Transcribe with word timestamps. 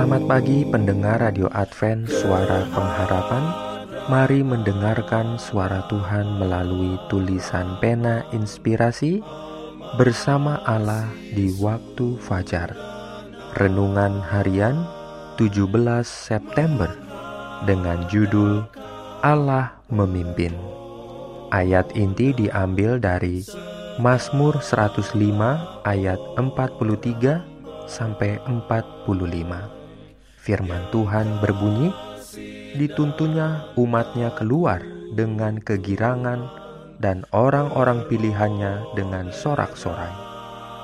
Selamat 0.00 0.24
pagi 0.32 0.64
pendengar 0.64 1.20
Radio 1.20 1.44
Advent 1.52 2.08
Suara 2.08 2.64
Pengharapan 2.72 3.44
Mari 4.08 4.40
mendengarkan 4.40 5.36
suara 5.36 5.84
Tuhan 5.92 6.40
melalui 6.40 6.96
tulisan 7.12 7.76
pena 7.84 8.24
inspirasi 8.32 9.20
bersama 10.00 10.64
Allah 10.64 11.04
di 11.36 11.52
waktu 11.60 12.16
fajar. 12.16 12.72
Renungan 13.60 14.24
harian 14.24 14.88
17 15.36 15.68
September 16.08 16.88
dengan 17.68 18.00
judul 18.08 18.64
Allah 19.20 19.84
memimpin. 19.92 20.56
Ayat 21.52 21.92
inti 21.92 22.32
diambil 22.32 22.96
dari 22.96 23.44
Mazmur 24.00 24.64
105 24.64 25.12
ayat 25.84 26.16
43 26.40 27.44
sampai 27.84 28.40
45. 28.48 29.79
Firman 30.40 30.88
Tuhan 30.88 31.36
berbunyi, 31.44 31.92
dituntunnya 32.80 33.76
umatnya 33.76 34.32
keluar 34.32 34.80
dengan 35.12 35.60
kegirangan 35.60 36.48
dan 36.96 37.28
orang-orang 37.36 38.08
pilihannya 38.08 38.96
dengan 38.96 39.28
sorak-sorai. 39.28 40.08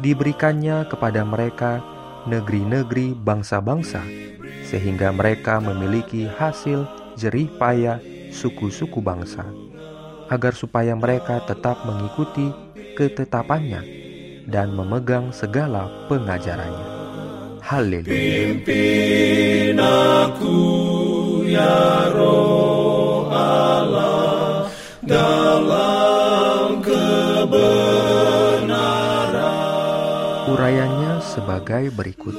Diberikannya 0.00 0.88
kepada 0.88 1.20
mereka 1.28 1.84
negeri-negeri 2.24 3.12
bangsa-bangsa, 3.12 4.00
sehingga 4.64 5.12
mereka 5.12 5.60
memiliki 5.60 6.24
hasil 6.24 6.88
jerih 7.20 7.52
payah 7.60 8.00
suku-suku 8.32 9.04
bangsa, 9.04 9.44
agar 10.32 10.56
supaya 10.56 10.96
mereka 10.96 11.44
tetap 11.44 11.84
mengikuti 11.84 12.48
ketetapannya 12.96 13.84
dan 14.48 14.72
memegang 14.72 15.28
segala 15.28 15.92
pengajarannya. 16.08 17.01
Haleluya. 17.72 18.04
Pimpin 18.04 19.80
aku 19.80 20.60
ya 21.48 22.12
roh 22.12 23.32
Allah 23.32 24.68
dalam 25.00 26.84
kebenaran. 26.84 27.72
Urayanya 30.52 31.24
sebagai 31.24 31.88
berikut. 31.96 32.36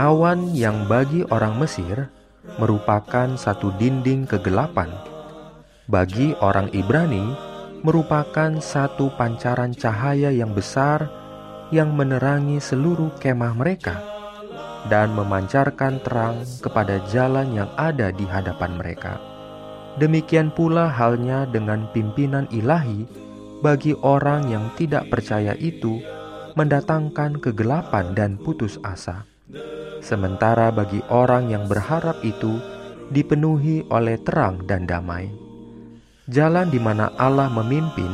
Awan 0.00 0.56
yang 0.56 0.88
bagi 0.88 1.20
orang 1.28 1.60
Mesir 1.60 2.08
merupakan 2.56 3.36
satu 3.36 3.76
dinding 3.76 4.24
kegelapan. 4.24 4.88
Bagi 5.84 6.32
orang 6.40 6.72
Ibrani 6.72 7.28
merupakan 7.84 8.56
satu 8.56 9.12
pancaran 9.20 9.76
cahaya 9.76 10.32
yang 10.32 10.56
besar 10.56 11.12
yang 11.68 11.92
menerangi 11.92 12.56
seluruh 12.56 13.12
kemah 13.20 13.52
mereka 13.52 14.13
dan 14.92 15.12
memancarkan 15.16 16.00
terang 16.04 16.44
kepada 16.60 17.00
jalan 17.08 17.52
yang 17.56 17.70
ada 17.80 18.12
di 18.12 18.24
hadapan 18.28 18.76
mereka. 18.76 19.16
Demikian 19.96 20.50
pula 20.50 20.90
halnya 20.90 21.46
dengan 21.46 21.86
pimpinan 21.94 22.50
ilahi 22.50 23.06
bagi 23.62 23.94
orang 24.02 24.50
yang 24.50 24.66
tidak 24.74 25.06
percaya 25.08 25.54
itu 25.56 26.02
mendatangkan 26.58 27.38
kegelapan 27.38 28.12
dan 28.12 28.34
putus 28.36 28.76
asa. 28.82 29.22
Sementara 30.02 30.68
bagi 30.74 31.00
orang 31.08 31.48
yang 31.48 31.64
berharap 31.70 32.20
itu 32.26 32.58
dipenuhi 33.08 33.86
oleh 33.88 34.18
terang 34.20 34.66
dan 34.66 34.84
damai. 34.84 35.30
Jalan 36.28 36.72
di 36.72 36.80
mana 36.80 37.12
Allah 37.20 37.48
memimpin 37.52 38.10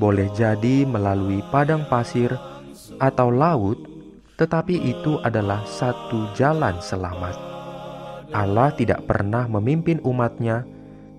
boleh 0.00 0.30
jadi 0.32 0.88
melalui 0.88 1.44
padang 1.52 1.84
pasir 1.86 2.32
atau 2.96 3.28
laut, 3.28 3.76
tetapi 4.42 4.74
itu 4.74 5.22
adalah 5.22 5.62
satu 5.62 6.34
jalan 6.34 6.74
selamat. 6.82 7.38
Allah 8.34 8.74
tidak 8.74 9.06
pernah 9.06 9.46
memimpin 9.46 10.02
umatnya 10.02 10.66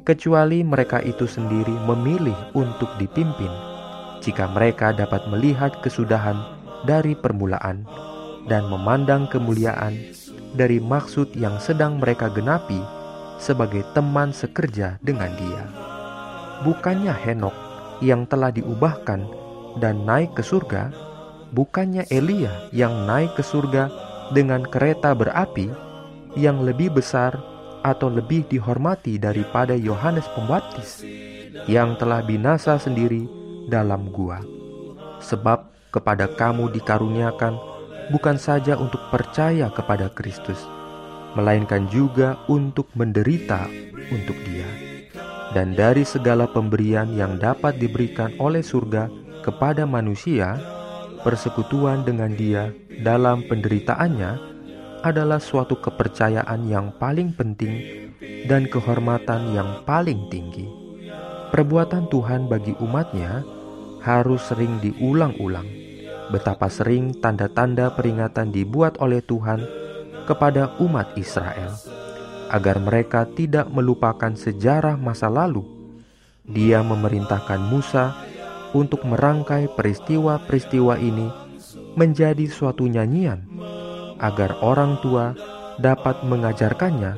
kecuali 0.03 0.59
mereka 0.59 1.00
itu 1.00 1.23
sendiri 1.23 1.72
memilih 1.88 2.35
untuk 2.51 2.91
dipimpin 3.00 3.47
jika 4.19 4.51
mereka 4.51 4.91
dapat 4.91 5.23
melihat 5.31 5.72
kesudahan 5.79 6.35
dari 6.83 7.16
permulaan 7.16 7.88
dan 8.51 8.67
memandang 8.67 9.31
kemuliaan 9.31 9.95
dari 10.51 10.83
maksud 10.83 11.31
yang 11.39 11.56
sedang 11.63 12.03
mereka 12.03 12.28
genapi 12.28 12.83
sebagai 13.39 13.88
teman 13.95 14.35
sekerja 14.35 15.00
dengan 15.00 15.31
dia. 15.39 15.63
Bukannya 16.67 17.16
Henok 17.16 17.56
yang 18.03 18.28
telah 18.28 18.51
diubahkan 18.51 19.23
dan 19.79 20.03
naik 20.03 20.35
ke 20.35 20.44
surga, 20.44 20.91
bukannya 21.53 22.09
Elia 22.09 22.68
yang 22.74 23.06
naik 23.06 23.38
ke 23.38 23.46
surga 23.46 23.88
dengan 24.34 24.66
kereta 24.66 25.14
berapi 25.14 25.69
yang 26.34 26.66
lebih 26.66 26.97
besar 26.97 27.38
atau 27.86 28.09
lebih 28.09 28.50
dihormati 28.50 29.22
daripada 29.22 29.78
Yohanes 29.78 30.25
Pembaptis 30.34 31.06
yang 31.69 31.94
telah 32.02 32.25
binasa 32.25 32.81
sendiri 32.81 33.30
dalam 33.69 34.09
gua. 34.09 34.42
Sebab 35.22 35.92
kepada 35.94 36.25
kamu 36.25 36.74
dikaruniakan 36.74 37.53
bukan 38.09 38.36
saja 38.42 38.74
untuk 38.75 39.00
percaya 39.13 39.69
kepada 39.69 40.09
Kristus, 40.09 40.58
melainkan 41.38 41.86
juga 41.94 42.42
untuk 42.50 42.90
menderita 42.97 43.69
untuk 44.09 44.36
Dia. 44.47 44.68
Dan 45.53 45.78
dari 45.78 46.02
segala 46.02 46.50
pemberian 46.50 47.13
yang 47.13 47.38
dapat 47.38 47.78
diberikan 47.78 48.34
oleh 48.42 48.66
surga 48.66 49.06
kepada 49.46 49.86
manusia, 49.86 50.58
persekutuan 51.23 52.03
dengan 52.06 52.35
Dia 52.35 52.69
dalam 53.01 53.47
penderitaannya 53.47 54.31
adalah 55.03 55.39
suatu 55.39 55.79
kepercayaan 55.79 56.67
yang 56.67 56.95
paling 56.95 57.35
penting 57.35 58.07
dan 58.47 58.67
kehormatan 58.67 59.51
yang 59.51 59.83
paling 59.83 60.31
tinggi. 60.31 60.67
Perbuatan 61.51 62.07
Tuhan 62.07 62.47
bagi 62.47 62.75
umatnya 62.79 63.44
harus 64.03 64.44
sering 64.47 64.79
diulang-ulang. 64.83 65.67
Betapa 66.31 66.72
sering 66.72 67.19
tanda-tanda 67.19 67.91
peringatan 67.94 68.50
dibuat 68.50 68.97
oleh 69.03 69.19
Tuhan 69.19 69.59
kepada 70.23 70.79
umat 70.79 71.13
Israel, 71.19 71.75
agar 72.47 72.79
mereka 72.79 73.28
tidak 73.28 73.67
melupakan 73.69 74.31
sejarah 74.31 74.95
masa 74.95 75.28
lalu. 75.28 75.67
Dia 76.47 76.79
memerintahkan 76.79 77.59
Musa 77.59 78.16
untuk 78.73 79.06
merangkai 79.06 79.69
peristiwa-peristiwa 79.78 80.97
ini 80.97 81.29
menjadi 81.94 82.50
suatu 82.50 82.89
nyanyian, 82.89 83.45
agar 84.17 84.57
orang 84.66 84.97
tua 85.01 85.38
dapat 85.78 86.22
mengajarkannya 86.25 87.13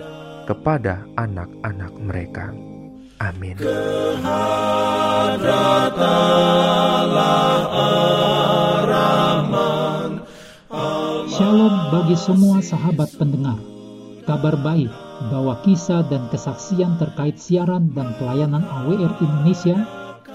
kepada 0.45 1.07
anak-anak 1.15 1.91
mereka. 1.99 2.51
Amin. 3.23 3.55
Shalom 11.35 11.75
bagi 11.91 12.15
semua 12.19 12.59
sahabat 12.63 13.11
pendengar. 13.15 13.59
Kabar 14.23 14.55
baik 14.59 14.91
bahwa 15.31 15.55
kisah 15.63 16.03
dan 16.11 16.27
kesaksian 16.31 16.99
terkait 16.99 17.39
siaran 17.39 17.91
dan 17.95 18.11
pelayanan 18.19 18.63
AWR 18.63 19.13
Indonesia 19.23 20.04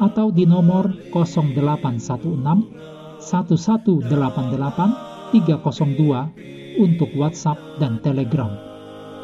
atau 0.00 0.32
di 0.32 0.44
nomor 0.44 0.92
0816 1.12 3.20
1188 3.20 5.32
302 5.32 6.80
untuk 6.80 7.10
WhatsApp 7.16 7.58
dan 7.80 7.98
Telegram. 8.04 8.50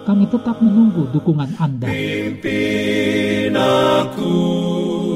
Kami 0.02 0.26
tetap 0.26 0.58
menunggu 0.58 1.06
dukungan 1.14 1.54
Anda. 1.62 1.86
Pimpin 1.86 3.54
aku 3.54 4.34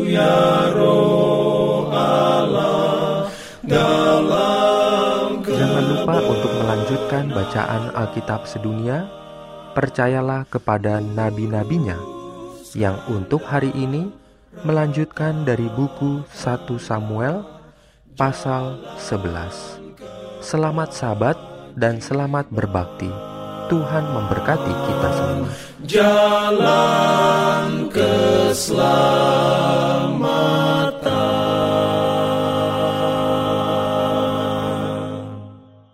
ya 0.06 0.70
roh 0.70 1.90
Allah 1.90 3.26
dalam 3.66 5.42
Jangan 5.42 5.84
lupa 5.90 6.14
untuk 6.22 6.52
melanjutkan 6.54 7.34
bacaan 7.34 7.90
Alkitab 7.98 8.46
sedunia. 8.46 9.10
Percayalah 9.74 10.46
kepada 10.48 11.02
nabi-nabinya 11.02 11.98
yang 12.72 12.96
untuk 13.10 13.44
hari 13.44 13.74
ini 13.76 14.08
melanjutkan 14.64 15.44
dari 15.44 15.68
buku 15.68 16.24
1 16.32 16.64
Samuel 16.80 17.44
pasal 18.16 18.80
11. 18.96 20.40
Selamat 20.40 20.94
sabat 20.94 21.36
dan 21.76 22.00
selamat 22.00 22.48
berbakti. 22.48 23.10
Tuhan 23.66 24.04
memberkati 24.14 24.72
kita 24.86 25.08
semua. 25.10 25.50
jalan 25.86 27.90
keselamatan 27.90 29.05